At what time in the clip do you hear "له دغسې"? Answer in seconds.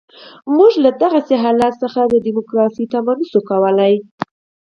0.83-1.35